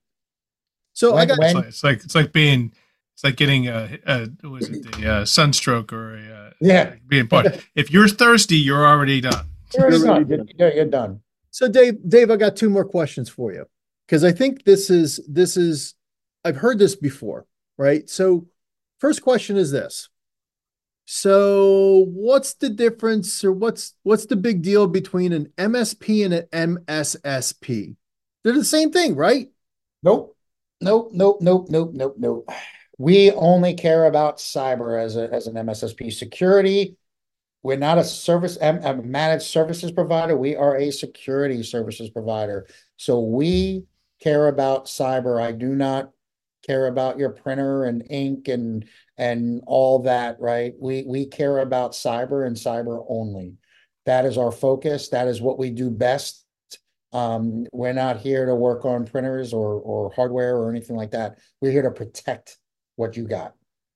[0.94, 2.72] So when, I got when, it's, like, it's like being
[3.16, 7.28] it's like getting a, a was it the uh, sunstroke or a uh, yeah being
[7.28, 7.48] part.
[7.76, 9.46] if you're thirsty, you're already done.
[9.76, 10.50] You're, you're, done.
[10.60, 11.20] You're, you're done.
[11.50, 13.66] So Dave, Dave, I got two more questions for you
[14.06, 15.96] because I think this is this is
[16.44, 17.46] I've heard this before,
[17.78, 18.10] right?
[18.10, 18.48] So
[19.00, 20.10] first question is this:
[21.06, 26.78] so what's the difference or what's what's the big deal between an MSP and an
[26.86, 27.96] MSSP?
[28.44, 29.50] They're the same thing, right?
[30.02, 30.38] Nope.
[30.82, 32.50] Nope, nope, nope, nope, nope, nope.
[32.98, 36.98] We only care about cyber as a as an MSSP security.
[37.64, 40.38] We're not a service a managed services provider.
[40.38, 42.68] We are a security services provider.
[42.98, 43.86] So we
[44.22, 45.42] care about cyber.
[45.42, 46.12] I do not
[46.64, 48.86] care about your printer and ink and
[49.18, 50.74] and all that, right?
[50.80, 53.56] We we care about cyber and cyber only.
[54.06, 55.10] That is our focus.
[55.10, 56.46] That is what we do best.
[57.12, 61.38] Um, we're not here to work on printers or or hardware or anything like that.
[61.62, 62.58] We're here to protect
[62.96, 63.54] what you got.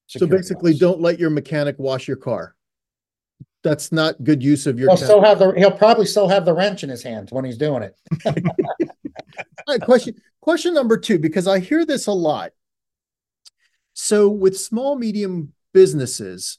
[0.08, 2.56] So basically, don't let your mechanic wash your car.
[3.64, 4.90] That's not good use of your.
[4.90, 5.52] He'll still have the.
[5.58, 7.96] He'll probably still have the wrench in his hands when he's doing it.
[8.26, 10.16] All right, question
[10.48, 12.54] question number two because I hear this a lot.
[13.92, 16.58] So with small, medium businesses,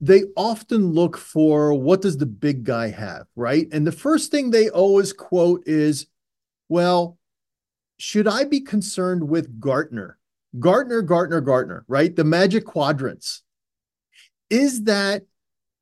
[0.00, 3.66] they often look for what does the big guy have, right?
[3.72, 6.06] And the first thing they always quote is,
[6.68, 7.18] well,
[7.98, 10.16] should I be concerned with Gartner?
[10.60, 12.14] Gartner, Gartner, Gartner, right?
[12.14, 13.42] The magic quadrants.
[14.50, 15.22] Is that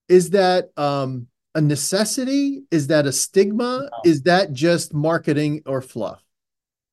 [0.08, 2.62] is that um, a necessity?
[2.70, 3.90] Is that a stigma?
[3.92, 4.10] No.
[4.10, 6.22] Is that just marketing or fluff?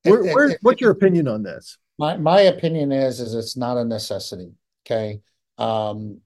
[0.05, 1.77] Where, where, what's your opinion on this?
[1.97, 4.51] My my opinion is is it's not a necessity.
[4.85, 5.21] Okay.
[5.57, 6.21] Um,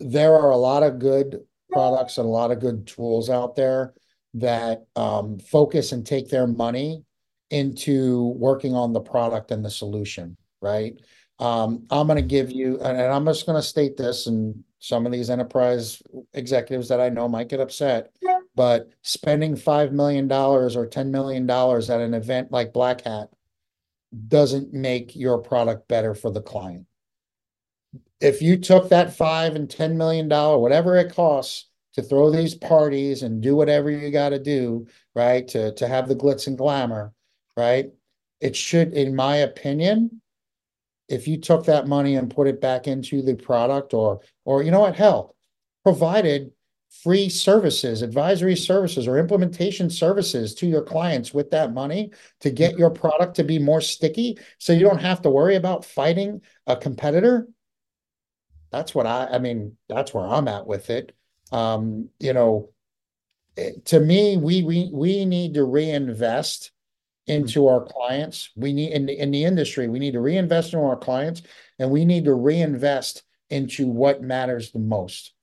[0.00, 3.94] there are a lot of good products and a lot of good tools out there
[4.34, 7.04] that um, focus and take their money
[7.50, 10.94] into working on the product and the solution, right?
[11.38, 15.06] Um, I'm going to give you, and I'm just going to state this, and some
[15.06, 16.02] of these enterprise
[16.34, 18.12] executives that I know might get upset,
[18.54, 23.28] but spending $5 million or $10 million at an event like Black Hat
[24.28, 26.86] doesn't make your product better for the client.
[28.20, 32.54] If you took that five and ten million dollar, whatever it costs to throw these
[32.54, 35.46] parties and do whatever you got to do, right?
[35.48, 37.12] To to have the glitz and glamour,
[37.56, 37.86] right?
[38.40, 40.20] It should, in my opinion,
[41.08, 44.70] if you took that money and put it back into the product or or you
[44.70, 45.34] know what, hell,
[45.82, 46.52] provided
[46.90, 52.10] free services, advisory services, or implementation services to your clients with that money
[52.40, 55.84] to get your product to be more sticky so you don't have to worry about
[55.84, 57.46] fighting a competitor.
[58.70, 61.14] That's what I, I mean, that's where I'm at with it.
[61.52, 62.70] Um, you know,
[63.86, 66.72] to me, we, we, we need to reinvest
[67.26, 68.50] into our clients.
[68.56, 71.42] We need in the, in the industry, we need to reinvest in our clients
[71.78, 75.34] and we need to reinvest into what matters the most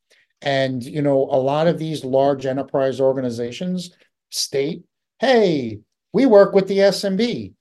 [0.41, 3.91] And, you know, a lot of these large enterprise organizations
[4.29, 4.83] state,
[5.19, 5.79] hey,
[6.13, 7.53] we work with the SMB.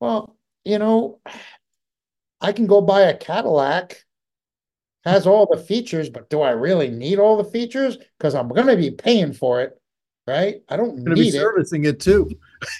[0.00, 1.20] Well, you know,
[2.40, 4.04] I can go buy a Cadillac,
[5.04, 7.98] has all the features, but do I really need all the features?
[8.18, 9.80] Because I'm going to be paying for it,
[10.26, 10.62] right?
[10.68, 12.30] I don't need be servicing it, it too.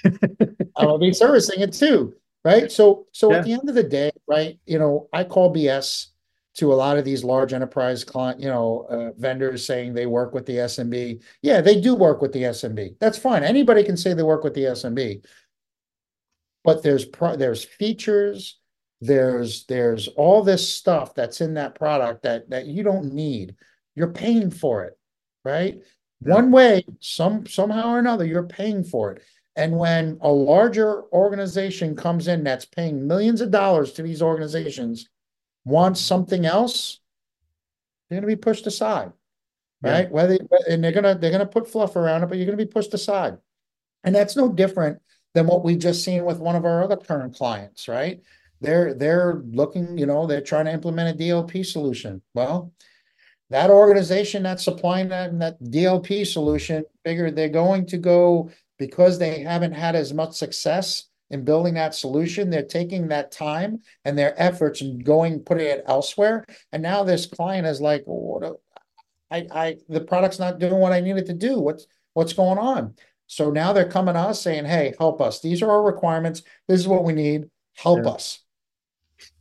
[0.76, 2.70] I will be servicing it too, right?
[2.70, 3.38] So, so yeah.
[3.38, 4.58] at the end of the day, right?
[4.66, 6.06] You know, I call BS
[6.56, 10.34] to a lot of these large enterprise client, you know, uh, vendors saying they work
[10.34, 11.22] with the SMB.
[11.42, 12.96] Yeah, they do work with the SMB.
[12.98, 13.44] That's fine.
[13.44, 15.24] Anybody can say they work with the SMB.
[16.64, 18.58] But there's pro- there's features,
[19.00, 23.54] there's there's all this stuff that's in that product that that you don't need.
[23.94, 24.98] You're paying for it,
[25.44, 25.76] right?
[26.20, 26.34] Yeah.
[26.34, 29.22] One way, some somehow or another, you're paying for it.
[29.56, 35.08] And when a larger organization comes in that's paying millions of dollars to these organizations
[35.64, 37.00] wants something else,
[38.08, 39.12] they're going to be pushed aside,
[39.82, 40.04] right?
[40.04, 40.10] Yeah.
[40.10, 40.38] Whether
[40.68, 42.94] and they're gonna they're gonna put fluff around it, but you're going to be pushed
[42.94, 43.38] aside,
[44.04, 45.00] and that's no different
[45.34, 48.20] than what we've just seen with one of our other current clients, right?
[48.60, 52.20] They're they're looking, you know, they're trying to implement a DLP solution.
[52.34, 52.72] Well,
[53.50, 59.40] that organization that's supplying that that DLP solution figured they're going to go because they
[59.40, 62.50] haven't had as much success in building that solution.
[62.50, 66.44] They're taking that time and their efforts and going putting it elsewhere.
[66.72, 68.60] And now this client is like, what?
[69.30, 71.60] I, I, the product's not doing what I needed to do.
[71.60, 72.94] What's, what's going on?
[73.30, 75.38] So now they're coming to us saying, "Hey, help us.
[75.38, 76.42] These are our requirements.
[76.66, 77.48] This is what we need.
[77.76, 78.10] Help yeah.
[78.10, 78.40] us."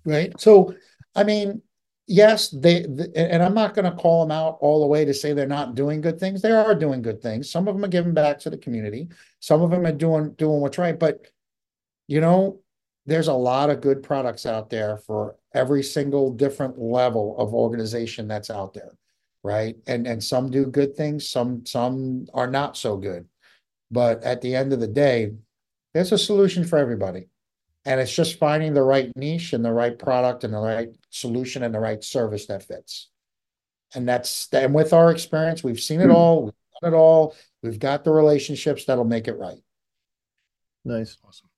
[0.05, 0.39] Right.
[0.39, 0.75] So,
[1.15, 1.63] I mean,
[2.05, 5.13] yes, they, the, and I'm not going to call them out all the way to
[5.13, 6.43] say they're not doing good things.
[6.43, 7.49] They are doing good things.
[7.49, 9.09] Some of them are giving back to the community.
[9.39, 10.97] Some of them are doing doing what's right.
[10.97, 11.25] But
[12.09, 12.59] you know,
[13.05, 18.27] there's a lot of good products out there for every single different level of organization
[18.27, 18.97] that's out there,
[19.43, 19.75] right?
[19.85, 23.27] And and some do good things, some some are not so good.
[23.91, 25.33] But at the end of the day,
[25.93, 27.27] there's a solution for everybody.
[27.85, 31.61] And it's just finding the right niche and the right product and the right solution
[31.61, 33.09] and the right service that fits.
[33.93, 36.15] And that's and with our experience, we've seen it hmm.
[36.15, 39.61] all, we've done it all, we've got the relationships that'll make it right.
[40.83, 41.15] Nice.
[41.23, 41.48] Awesome.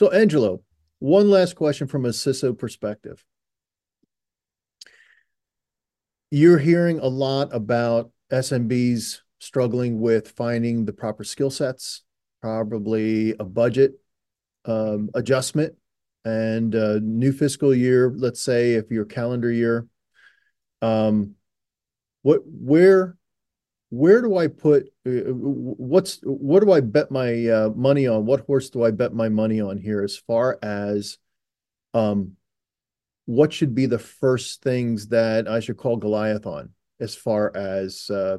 [0.00, 0.62] So, Angelo,
[0.98, 3.22] one last question from a CISO perspective.
[6.30, 12.00] You're hearing a lot about SMBs struggling with finding the proper skill sets,
[12.40, 14.00] probably a budget
[14.64, 15.74] um, adjustment,
[16.24, 16.72] and
[17.02, 18.10] new fiscal year.
[18.16, 19.86] Let's say if your calendar year,
[20.80, 21.34] um,
[22.22, 23.18] what where
[23.90, 28.24] where do I put uh, what's what do I bet my uh, money on?
[28.24, 31.18] What horse do I bet my money on here as far as
[31.92, 32.36] um
[33.26, 36.70] what should be the first things that I should call Goliath on
[37.00, 38.38] as far as uh,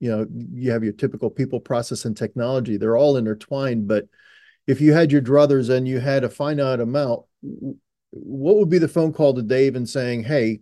[0.00, 2.76] you know you have your typical people process and technology.
[2.76, 4.06] They're all intertwined but
[4.66, 7.22] if you had your druthers and you had a finite amount
[8.10, 10.58] what would be the phone call to Dave and saying hey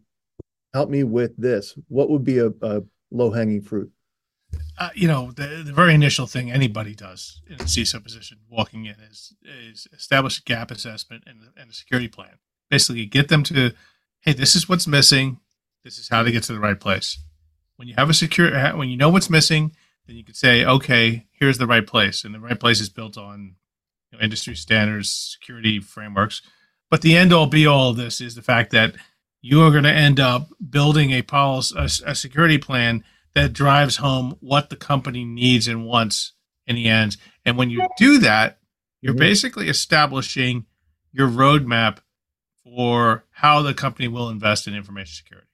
[0.74, 1.74] help me with this.
[1.89, 3.91] What would be a, a low hanging fruit
[4.79, 8.85] uh, you know, the, the very initial thing anybody does in a CISO position walking
[8.85, 12.39] in is is establish a gap assessment and, and a security plan.
[12.70, 13.72] Basically, get them to,
[14.20, 15.39] hey, this is what's missing.
[15.85, 17.18] This is how to get to the right place.
[17.77, 19.72] When you have a secure, when you know what's missing,
[20.07, 23.16] then you can say, okay, here's the right place, and the right place is built
[23.16, 23.57] on
[24.11, 26.43] you know, industry standards, security frameworks.
[26.91, 28.95] But the end all be all of this is the fact that
[29.41, 33.05] you are going to end up building a policy, a, a security plan
[33.37, 36.32] that drives home what the company needs and wants
[36.66, 37.18] in the end.
[37.45, 38.61] And when you do that,
[39.03, 39.18] you're mm-hmm.
[39.18, 40.64] basically establishing
[41.12, 41.99] your roadmap
[42.64, 45.49] for how the company will invest in information security.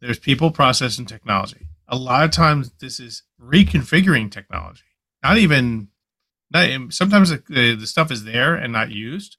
[0.00, 1.68] There's people, process, and technology.
[1.86, 4.82] A lot of times, this is reconfiguring technology.
[5.22, 5.86] Not even,
[6.50, 9.36] not, sometimes the, the stuff is there and not used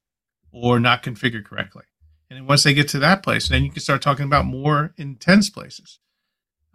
[0.53, 1.83] or not configured correctly.
[2.29, 5.49] And once they get to that place, then you can start talking about more intense
[5.49, 5.99] places.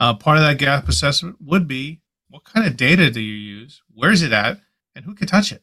[0.00, 3.82] Uh, part of that gap assessment would be what kind of data do you use?
[3.92, 4.60] Where's it at?
[4.94, 5.62] And who can touch it?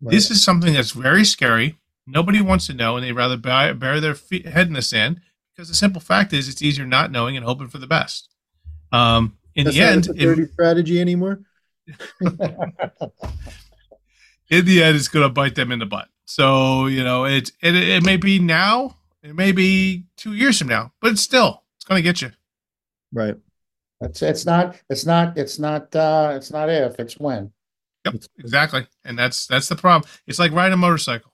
[0.00, 0.12] Right.
[0.12, 1.78] This is something that's very scary.
[2.06, 5.20] Nobody wants to know, and they'd rather bury, bury their feet, head in the sand
[5.54, 8.28] because the simple fact is it's easier not knowing and hoping for the best.
[8.92, 11.40] Um, in that's the end, a dirty strategy anymore.
[12.20, 12.36] in
[14.64, 16.08] the end, it's going to bite them in the butt.
[16.26, 20.68] So you know, it, it it may be now, it may be two years from
[20.68, 22.32] now, but it's still it's going to get you.
[23.12, 23.36] Right.
[24.00, 27.52] It's it's not it's not it's not uh it's not if it's when.
[28.04, 28.86] Yep, exactly.
[29.04, 30.10] And that's that's the problem.
[30.26, 31.32] It's like riding a motorcycle.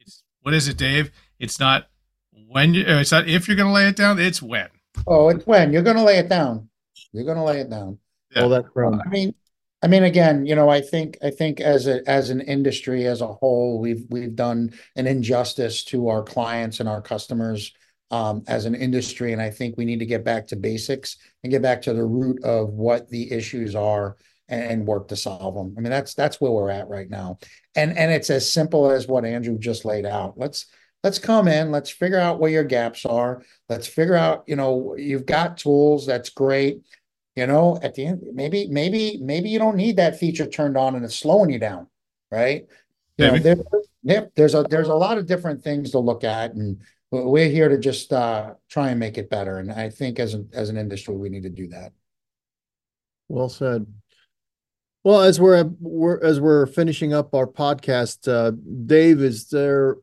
[0.00, 1.10] It's what is it, Dave?
[1.38, 1.88] It's not
[2.48, 4.68] when you it's not if you're gonna lay it down, it's when.
[5.06, 6.68] Oh, it's when you're gonna lay it down.
[7.12, 7.98] You're going to lay it down.
[8.34, 8.42] Yeah.
[8.42, 9.00] All that chrome.
[9.04, 9.34] I mean,
[9.82, 13.20] I mean, again, you know, I think I think as a as an industry as
[13.20, 17.72] a whole, we've we've done an injustice to our clients and our customers
[18.12, 21.50] um, as an industry, and I think we need to get back to basics and
[21.50, 24.16] get back to the root of what the issues are
[24.48, 25.74] and work to solve them.
[25.76, 27.38] I mean, that's that's where we're at right now,
[27.74, 30.34] and and it's as simple as what Andrew just laid out.
[30.36, 30.66] Let's
[31.02, 33.42] let's come in, let's figure out where your gaps are.
[33.68, 36.06] Let's figure out, you know, you've got tools.
[36.06, 36.82] That's great
[37.34, 40.94] you know, at the end, maybe, maybe, maybe you don't need that feature turned on
[40.94, 41.86] and it's slowing you down,
[42.30, 42.66] right?
[43.16, 43.38] You know,
[44.02, 46.80] there, there's a there's a lot of different things to look at, and
[47.12, 49.58] we're here to just uh, try and make it better.
[49.58, 51.92] And I think as an as an industry, we need to do that.
[53.28, 53.86] Well said.
[55.04, 55.68] Well, as we're,
[56.22, 58.52] as we're finishing up our podcast, uh,
[58.86, 59.96] Dave, is there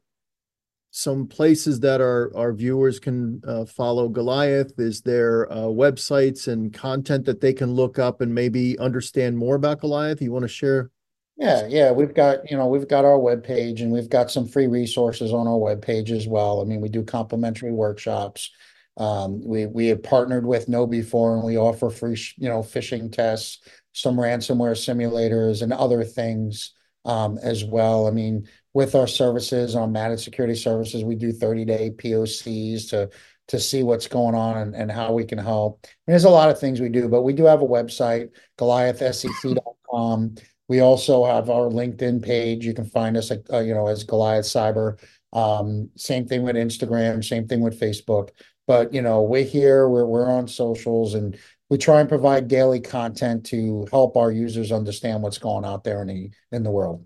[0.92, 4.74] some places that our our viewers can uh, follow Goliath?
[4.78, 9.56] Is there uh, websites and content that they can look up and maybe understand more
[9.56, 10.22] about Goliath?
[10.22, 10.92] You want to share?
[11.40, 14.46] Yeah, yeah, we've got you know we've got our web page and we've got some
[14.46, 16.62] free resources on our web page as well.
[16.62, 18.52] I mean, we do complimentary workshops.
[18.98, 23.60] Um, we we have partnered with KnowBe4 and we offer free you know phishing tests,
[23.94, 26.74] some ransomware simulators, and other things
[27.06, 28.06] um, as well.
[28.08, 33.10] I mean, with our services on managed security services, we do 30-day POCs to
[33.48, 35.88] to see what's going on and, and how we can help.
[36.06, 38.30] There's a lot of things we do, but we do have a website,
[38.60, 40.36] goliathsec.com.
[40.70, 42.66] We also have our LinkedIn page.
[42.66, 45.04] You can find us, at, uh, you know, as Goliath Cyber.
[45.34, 48.30] Um, same thing with Instagram, same thing with Facebook.
[48.68, 49.90] But you know, we're here.
[49.90, 51.36] We're we're on socials, and
[51.72, 56.04] we try and provide daily content to help our users understand what's going out there
[56.04, 57.04] in the in the world.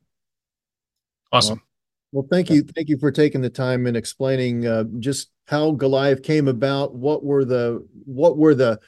[1.32, 1.61] Awesome.
[2.11, 2.64] Well, thank you.
[2.64, 6.93] Thank you for taking the time and explaining uh, just how Goliath came about.
[6.93, 8.80] What were the what were the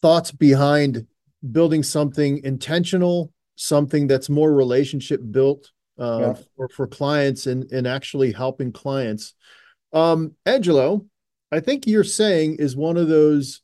[0.00, 1.06] thoughts behind
[1.52, 6.34] building something intentional, something that's more relationship built uh, yeah.
[6.56, 9.34] for, for clients and, and actually helping clients.
[9.92, 11.06] Um, Angelo,
[11.50, 13.62] I think you're saying is one of those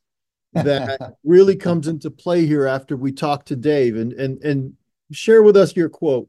[0.53, 4.73] that really comes into play here after we talk to Dave and and and
[5.13, 6.29] share with us your quote.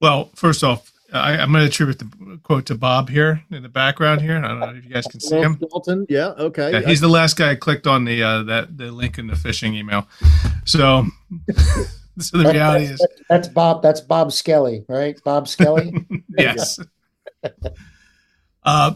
[0.00, 3.68] Well, first off, I, am going to attribute the quote to Bob here in the
[3.68, 4.36] background here.
[4.36, 5.54] I don't know if you guys can see him.
[5.54, 6.72] Dalton, yeah, okay.
[6.72, 9.34] Yeah, he's the last guy I clicked on the uh, that the link in the
[9.34, 10.06] phishing email.
[10.64, 11.06] So,
[12.18, 13.82] so the reality is that's Bob.
[13.82, 15.18] That's Bob Skelly, right?
[15.24, 16.06] Bob Skelly.
[16.38, 16.78] yes.
[18.62, 18.94] uh,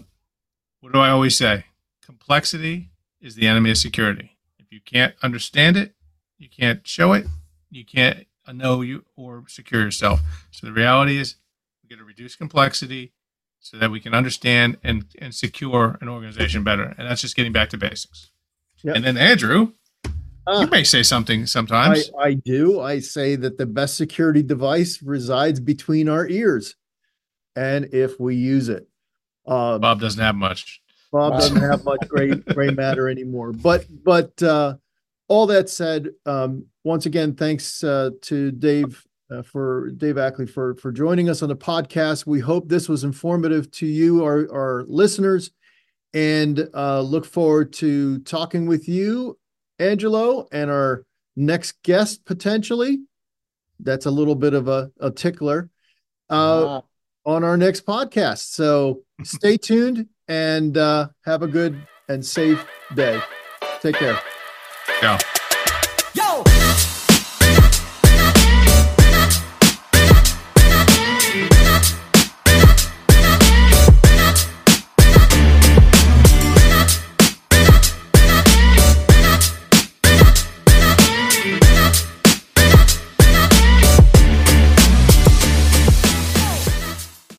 [0.81, 1.65] what do I always say?
[2.03, 2.91] Complexity
[3.21, 4.39] is the enemy of security.
[4.59, 5.95] If you can't understand it,
[6.39, 7.27] you can't show it,
[7.71, 10.21] you can't know you or secure yourself.
[10.51, 11.37] So the reality is
[11.83, 13.13] we got to reduce complexity
[13.61, 16.95] so that we can understand and, and secure an organization better.
[16.97, 18.31] And that's just getting back to basics.
[18.83, 18.97] Yep.
[18.97, 19.73] And then Andrew,
[20.47, 22.11] uh, you may say something sometimes.
[22.19, 22.81] I, I do.
[22.81, 26.77] I say that the best security device resides between our ears.
[27.57, 28.89] And if we use it.
[29.47, 30.81] Uh, Bob doesn't have much.
[31.13, 33.53] Bob doesn't have much gray gray matter anymore.
[33.53, 34.77] But but uh,
[35.29, 40.77] all that said, um, once again, thanks uh, to Dave uh, for Dave Ackley for
[40.77, 42.27] for joining us on the podcast.
[42.27, 45.51] We hope this was informative to you, our our listeners,
[46.15, 49.37] and uh, look forward to talking with you,
[49.81, 51.05] Angelo, and our
[51.37, 53.01] next guest potentially.
[53.81, 55.71] That's a little bit of a, a tickler
[56.29, 56.83] uh,
[57.25, 58.53] on our next podcast.
[58.53, 63.21] So stay tuned and uh, have a good and safe day.
[63.81, 64.21] Take care.
[65.03, 65.19] Yeah.